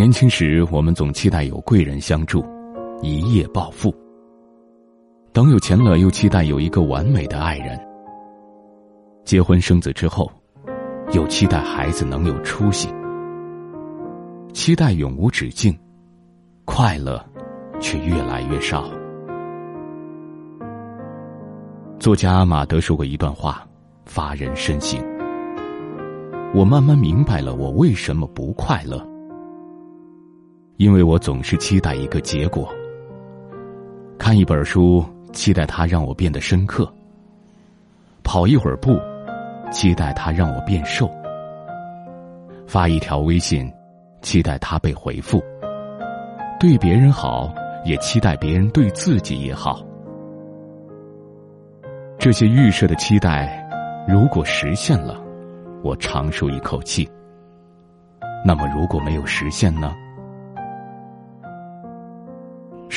[0.00, 2.42] 年轻时，我们总期待有贵人相助，
[3.02, 3.94] 一夜暴富；
[5.30, 7.78] 等有钱了，又期待有一个完美的爱人。
[9.26, 10.32] 结婚生子之后，
[11.12, 12.88] 又期待孩子能有出息，
[14.54, 15.78] 期待永无止境，
[16.64, 17.22] 快乐
[17.78, 18.88] 却越来越少。
[21.98, 23.68] 作家马德说过一段话，
[24.06, 24.98] 发人深省。
[26.54, 29.06] 我慢慢明白了，我为什么不快乐。
[30.80, 32.66] 因为我总是期待一个结果。
[34.18, 36.86] 看一本书，期待它让我变得深刻；
[38.24, 38.98] 跑一会儿步，
[39.70, 41.06] 期待它让我变瘦；
[42.66, 43.70] 发一条微信，
[44.22, 45.38] 期待它被回复；
[46.58, 47.52] 对别人好，
[47.84, 49.84] 也期待别人对自己也好。
[52.18, 53.68] 这些预设的期待，
[54.08, 55.20] 如果实现了，
[55.82, 57.06] 我长舒一口气；
[58.42, 59.94] 那么如果没有实现呢？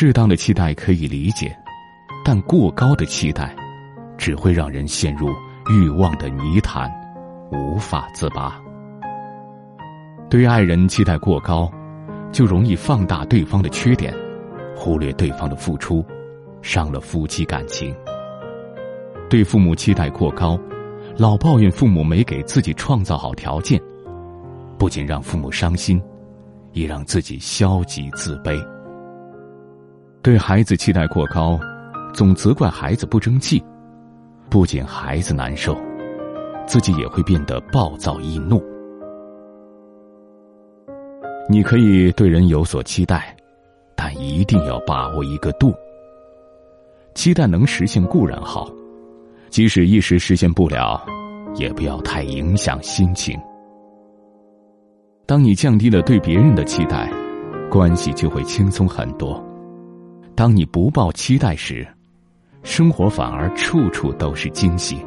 [0.00, 1.58] 适当的期待可以理解，
[2.24, 3.52] 但过高的期待，
[4.16, 5.28] 只会让人陷入
[5.68, 6.88] 欲望的泥潭，
[7.50, 8.62] 无法自拔。
[10.30, 11.68] 对爱人期待过高，
[12.30, 14.14] 就容易放大对方的缺点，
[14.76, 16.06] 忽略对方的付出，
[16.62, 17.92] 伤了夫妻感情。
[19.28, 20.56] 对父母期待过高，
[21.16, 23.82] 老抱怨父母没给自己创造好条件，
[24.78, 26.00] 不仅让父母伤心，
[26.70, 28.64] 也让自己消极自卑。
[30.20, 31.58] 对孩子期待过高，
[32.12, 33.62] 总责怪孩子不争气，
[34.50, 35.76] 不仅孩子难受，
[36.66, 38.62] 自己也会变得暴躁易怒。
[41.48, 43.34] 你可以对人有所期待，
[43.94, 45.72] 但一定要把握一个度。
[47.14, 48.68] 期待能实现固然好，
[49.48, 51.00] 即使一时实现不了，
[51.54, 53.38] 也不要太影响心情。
[55.26, 57.10] 当你降低了对别人的期待，
[57.70, 59.42] 关系就会轻松很多。
[60.38, 61.84] 当你不抱期待时，
[62.62, 65.04] 生活反而处处都是惊喜。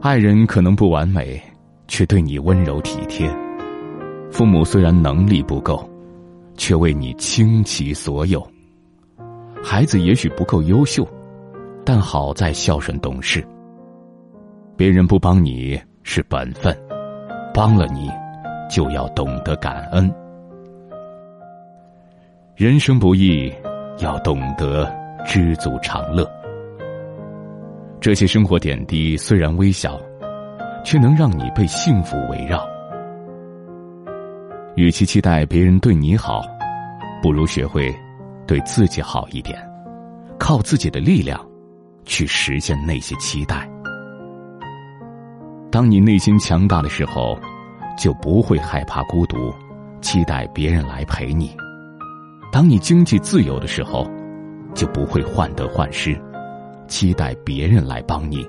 [0.00, 1.38] 爱人可能不完美，
[1.86, 3.28] 却对你温柔体贴；
[4.30, 5.86] 父母虽然能力不够，
[6.56, 8.40] 却为你倾其所有；
[9.62, 11.06] 孩子也许不够优秀，
[11.84, 13.46] 但好在孝顺懂事。
[14.74, 16.74] 别人不帮你是本分，
[17.52, 18.08] 帮了你，
[18.70, 20.10] 就要懂得感恩。
[22.62, 23.52] 人生不易，
[23.98, 24.88] 要懂得
[25.26, 26.24] 知足常乐。
[28.00, 30.00] 这些生活点滴虽然微小，
[30.84, 32.64] 却能让你被幸福围绕。
[34.76, 36.40] 与其期待别人对你好，
[37.20, 37.92] 不如学会
[38.46, 39.58] 对自己好一点，
[40.38, 41.44] 靠自己的力量
[42.04, 43.68] 去实现那些期待。
[45.68, 47.36] 当你内心强大的时候，
[47.98, 49.52] 就不会害怕孤独，
[50.00, 51.50] 期待别人来陪你。
[52.52, 54.06] 当你经济自由的时候，
[54.74, 56.14] 就不会患得患失，
[56.86, 58.46] 期待别人来帮你。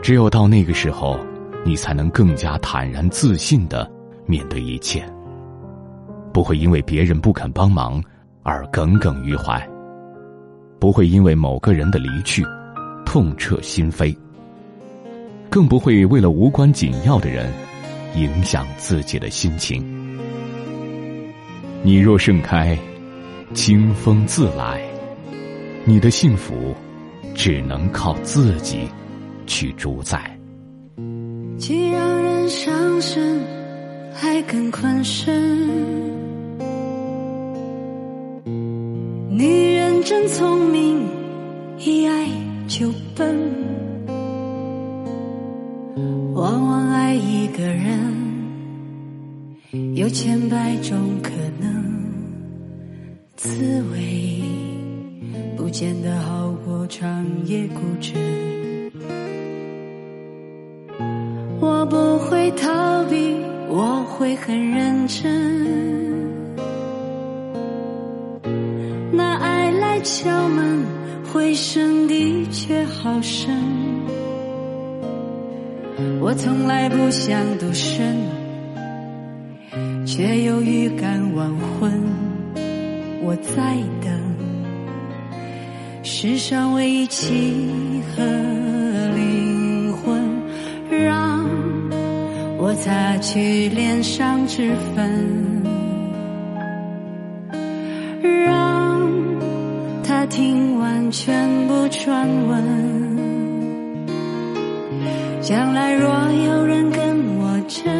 [0.00, 1.18] 只有到那个时候，
[1.64, 3.90] 你才能更加坦然自信的
[4.26, 5.04] 面对一切，
[6.32, 8.00] 不会因为别人不肯帮忙
[8.44, 9.60] 而耿耿于怀，
[10.78, 12.46] 不会因为某个人的离去
[13.04, 14.16] 痛彻心扉，
[15.50, 17.52] 更不会为了无关紧要的人
[18.14, 19.99] 影响自己的心情。
[21.82, 22.78] 你若盛开，
[23.54, 24.82] 清风自来。
[25.86, 26.74] 你的幸福，
[27.34, 28.86] 只能靠自己
[29.46, 30.38] 去主宰。
[31.56, 33.40] 既让人伤神，
[34.12, 35.34] 还更困身。
[39.30, 41.02] 女人真聪明，
[41.78, 42.28] 一爱
[42.68, 43.34] 就笨。
[46.34, 47.99] 往往爱一个人。
[50.00, 51.30] 有千百种可
[51.60, 51.84] 能，
[53.36, 54.40] 滋味
[55.58, 58.18] 不见得好过长夜孤枕。
[61.60, 63.36] 我不会逃避，
[63.68, 65.30] 我会很认真。
[69.12, 70.82] 那爱来敲门，
[71.30, 73.54] 回声的确好深。
[76.22, 78.39] 我从来不想独身。
[80.20, 81.90] 却有预感晚婚，
[83.22, 84.12] 我在等
[86.02, 88.22] 世上唯一契合
[89.16, 90.22] 灵魂，
[90.90, 91.42] 让
[92.58, 95.62] 我擦去脸上脂粉，
[98.20, 99.10] 让
[100.04, 102.62] 他听完全部传闻，
[105.40, 107.99] 将来若有人跟我争。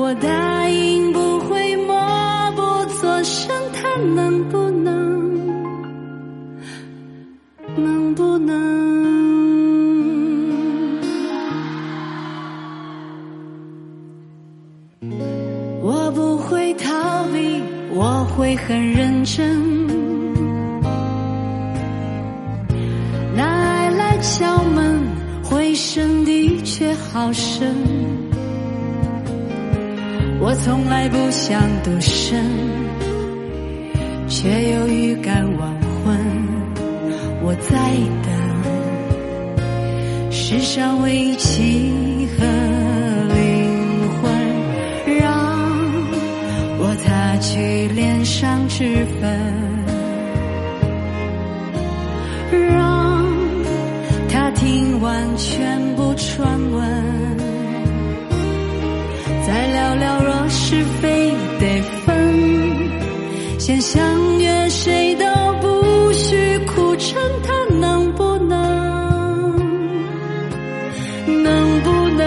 [0.00, 1.92] 我答应不会默
[2.54, 2.62] 不
[3.00, 4.94] 作声，他能不能？
[7.74, 8.56] 能不能？
[15.82, 17.60] 我不会逃避，
[17.92, 19.88] 我会很认真。
[23.34, 25.02] 那爱来敲门，
[25.42, 27.74] 回声的确好深。
[30.40, 32.44] 我从来不想独身，
[34.28, 35.68] 却又预感晚
[36.04, 36.16] 婚。
[37.42, 37.76] 我在
[38.22, 38.30] 等
[40.30, 42.44] 世上唯一契合
[43.34, 44.30] 灵魂，
[45.18, 45.26] 让
[46.78, 49.28] 我擦去脸上脂粉，
[52.68, 53.18] 让
[54.28, 56.67] 他听完全部传
[60.70, 62.14] 是非得分，
[63.58, 65.24] 先相约谁都
[65.62, 69.56] 不许苦撑，他能不能？
[71.42, 72.22] 能不能？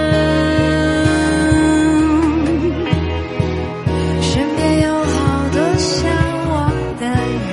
[4.23, 6.11] 身边有好多向
[6.49, 7.49] 往的人，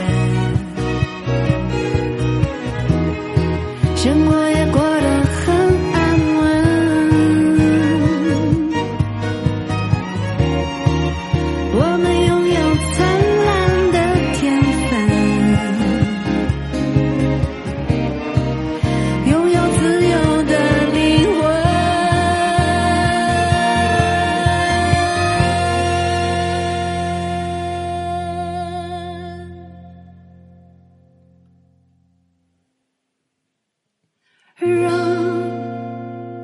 [3.95, 4.48] 生活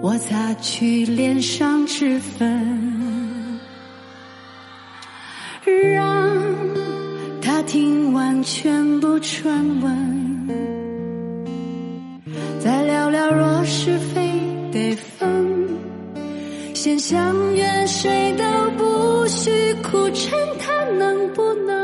[0.04, 3.58] 我擦去脸上脂粉。
[5.64, 6.30] 让
[7.40, 10.46] 他听完全部传闻，
[12.60, 14.30] 再聊聊若是非
[14.70, 15.70] 得分，
[16.74, 18.44] 先相约谁都
[18.76, 21.74] 不许苦撑，他能不能？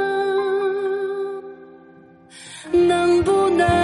[2.87, 3.80] 能不能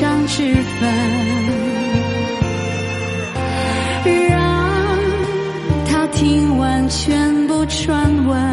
[0.00, 0.90] 张脂粉？
[4.30, 4.40] 让
[5.86, 8.49] 他听完全部传闻。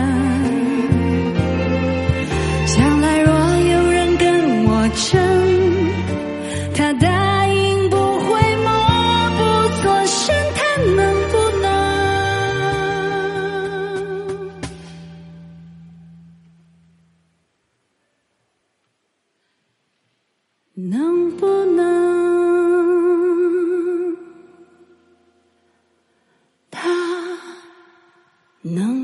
[28.76, 28.97] 能